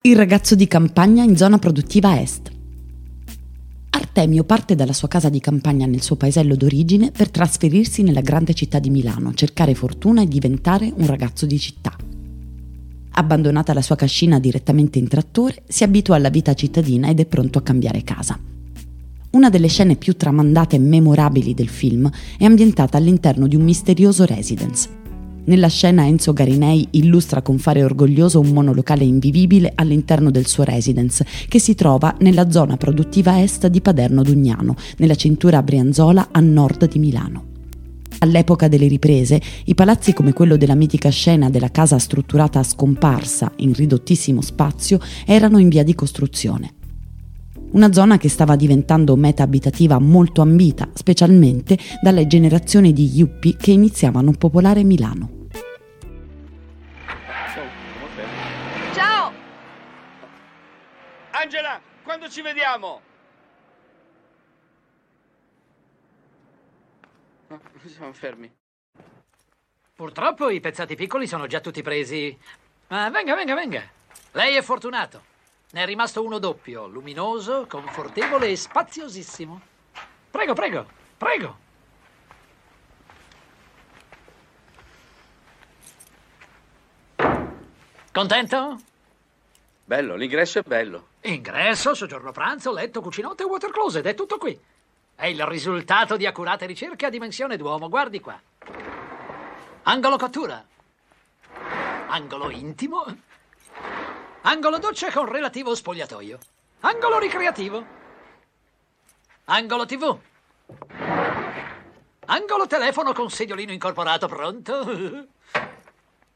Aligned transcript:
Il 0.00 0.14
ragazzo 0.14 0.54
di 0.54 0.68
campagna 0.68 1.24
in 1.24 1.36
zona 1.36 1.58
produttiva 1.58 2.20
est. 2.20 2.52
Artemio 3.90 4.44
parte 4.44 4.76
dalla 4.76 4.92
sua 4.92 5.08
casa 5.08 5.28
di 5.28 5.40
campagna 5.40 5.86
nel 5.86 6.02
suo 6.02 6.14
paesello 6.14 6.54
d'origine 6.54 7.10
per 7.10 7.30
trasferirsi 7.30 8.04
nella 8.04 8.20
grande 8.20 8.54
città 8.54 8.78
di 8.78 8.90
Milano, 8.90 9.34
cercare 9.34 9.74
fortuna 9.74 10.22
e 10.22 10.28
diventare 10.28 10.92
un 10.94 11.04
ragazzo 11.04 11.46
di 11.46 11.58
città. 11.58 11.96
Abbandonata 13.10 13.74
la 13.74 13.82
sua 13.82 13.96
cascina 13.96 14.38
direttamente 14.38 15.00
in 15.00 15.08
trattore, 15.08 15.64
si 15.66 15.82
abitua 15.82 16.14
alla 16.14 16.30
vita 16.30 16.54
cittadina 16.54 17.08
ed 17.08 17.18
è 17.18 17.26
pronto 17.26 17.58
a 17.58 17.62
cambiare 17.62 18.04
casa. 18.04 18.38
Una 19.30 19.50
delle 19.50 19.68
scene 19.68 19.96
più 19.96 20.16
tramandate 20.16 20.76
e 20.76 20.78
memorabili 20.78 21.54
del 21.54 21.68
film 21.68 22.08
è 22.38 22.44
ambientata 22.44 22.96
all'interno 22.96 23.48
di 23.48 23.56
un 23.56 23.64
misterioso 23.64 24.24
residence, 24.24 24.88
nella 25.48 25.68
scena 25.68 26.06
Enzo 26.06 26.32
Garinei 26.32 26.86
illustra 26.92 27.42
con 27.42 27.58
fare 27.58 27.82
orgoglioso 27.82 28.38
un 28.38 28.50
monolocale 28.50 29.04
invivibile 29.04 29.72
all'interno 29.74 30.30
del 30.30 30.46
suo 30.46 30.62
residence, 30.62 31.26
che 31.48 31.58
si 31.58 31.74
trova 31.74 32.14
nella 32.20 32.50
zona 32.50 32.76
produttiva 32.76 33.42
est 33.42 33.66
di 33.66 33.80
Paderno 33.80 34.22
Dugnano, 34.22 34.76
nella 34.98 35.14
cintura 35.14 35.62
Brianzola 35.62 36.28
a 36.30 36.40
nord 36.40 36.88
di 36.88 36.98
Milano. 36.98 37.46
All'epoca 38.20 38.68
delle 38.68 38.88
riprese, 38.88 39.40
i 39.64 39.74
palazzi 39.74 40.12
come 40.12 40.32
quello 40.32 40.56
della 40.56 40.74
mitica 40.74 41.08
scena 41.08 41.50
della 41.50 41.70
casa 41.70 41.98
strutturata 41.98 42.58
a 42.58 42.64
scomparsa 42.64 43.52
in 43.56 43.72
ridottissimo 43.72 44.40
spazio 44.40 44.98
erano 45.24 45.58
in 45.58 45.68
via 45.68 45.84
di 45.84 45.94
costruzione. 45.94 46.72
Una 47.70 47.92
zona 47.92 48.18
che 48.18 48.28
stava 48.28 48.56
diventando 48.56 49.14
meta 49.14 49.42
abitativa 49.42 49.98
molto 49.98 50.40
ambita, 50.40 50.88
specialmente 50.94 51.78
dalle 52.02 52.26
generazioni 52.26 52.92
di 52.92 53.08
yuppie 53.14 53.56
che 53.56 53.70
iniziavano 53.70 54.30
a 54.30 54.34
popolare 54.36 54.82
Milano. 54.84 55.37
Angela, 61.48 61.80
quando 62.02 62.28
ci 62.28 62.42
vediamo? 62.42 63.00
No, 67.46 67.60
siamo 67.86 68.12
fermi. 68.12 68.54
Purtroppo 69.94 70.50
i 70.50 70.60
pezzati 70.60 70.96
piccoli 70.96 71.26
sono 71.26 71.46
già 71.46 71.60
tutti 71.60 71.80
presi. 71.80 72.36
Ma 72.88 73.08
venga, 73.10 73.34
venga, 73.34 73.54
venga. 73.54 73.88
Lei 74.32 74.56
è 74.56 74.62
fortunato. 74.62 75.22
Ne 75.70 75.82
è 75.82 75.86
rimasto 75.86 76.24
uno 76.24 76.38
doppio, 76.38 76.86
luminoso, 76.86 77.66
confortevole 77.66 78.48
e 78.48 78.56
spaziosissimo. 78.56 79.60
Prego, 80.30 80.54
prego, 80.54 80.86
prego. 81.16 81.67
Contento? 88.18 88.80
Bello, 89.84 90.16
l'ingresso 90.16 90.58
è 90.58 90.62
bello. 90.62 91.10
Ingresso, 91.20 91.94
soggiorno 91.94 92.32
pranzo, 92.32 92.72
letto, 92.72 93.00
cucinotte 93.00 93.44
e 93.44 93.46
water 93.46 93.70
closet, 93.70 94.04
è 94.04 94.14
tutto 94.16 94.38
qui. 94.38 94.58
È 95.14 95.26
il 95.26 95.46
risultato 95.46 96.16
di 96.16 96.26
accurate 96.26 96.66
ricerche 96.66 97.06
a 97.06 97.10
dimensione 97.10 97.56
d'uomo, 97.56 97.88
guardi 97.88 98.18
qua. 98.18 98.36
Angolo 99.84 100.16
cottura. 100.16 100.66
Angolo 102.08 102.50
intimo. 102.50 103.04
Angolo 104.40 104.78
doccia 104.78 105.12
con 105.12 105.30
relativo 105.30 105.76
spogliatoio. 105.76 106.38
Angolo 106.80 107.20
ricreativo. 107.20 107.86
Angolo 109.44 109.86
TV. 109.86 110.18
Angolo 112.26 112.66
telefono 112.66 113.12
con 113.12 113.30
sediolino 113.30 113.70
incorporato 113.70 114.26
pronto. 114.26 115.28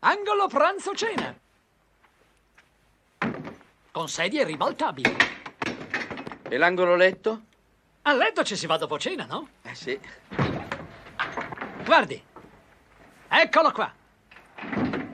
Angolo 0.00 0.46
pranzo 0.46 0.94
cena 0.94 1.34
con 3.90 4.08
sedie 4.08 4.44
ribaltabili. 4.44 5.16
E 6.48 6.56
l'angolo 6.56 6.96
letto? 6.96 7.42
A 8.02 8.12
letto 8.14 8.44
ci 8.44 8.56
si 8.56 8.66
va 8.66 8.76
dopo 8.76 8.98
cena, 8.98 9.24
no? 9.26 9.48
Eh 9.62 9.74
sì. 9.74 9.98
Guardi, 11.84 12.22
eccolo 13.28 13.72
qua. 13.72 13.92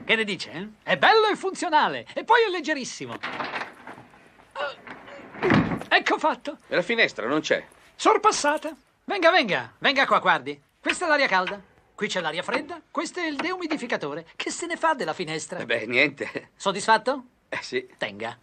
Che 0.05 0.15
ne 0.15 0.23
dice? 0.23 0.51
Eh? 0.51 0.67
È 0.83 0.97
bello 0.97 1.27
e 1.27 1.35
funzionale, 1.35 2.05
e 2.13 2.23
poi 2.23 2.43
è 2.47 2.49
leggerissimo. 2.49 3.17
Ecco 5.89 6.17
fatto. 6.17 6.57
E 6.67 6.75
la 6.75 6.81
finestra 6.81 7.27
non 7.27 7.41
c'è? 7.41 7.65
Sorpassata. 7.95 8.75
Venga, 9.03 9.31
venga, 9.31 9.73
venga 9.79 10.05
qua, 10.05 10.19
guardi. 10.19 10.59
Questa 10.79 11.05
è 11.05 11.07
l'aria 11.07 11.27
calda. 11.27 11.59
Qui 11.93 12.07
c'è 12.07 12.21
l'aria 12.21 12.43
fredda. 12.43 12.79
Questo 12.91 13.19
è 13.19 13.25
il 13.25 13.37
deumidificatore. 13.37 14.27
Che 14.35 14.51
se 14.51 14.67
ne 14.67 14.77
fa 14.77 14.93
della 14.93 15.13
finestra? 15.13 15.59
Eh 15.59 15.65
beh, 15.65 15.87
niente. 15.87 16.51
Soddisfatto? 16.55 17.23
Eh 17.49 17.61
sì. 17.61 17.89
Tenga. 17.97 18.37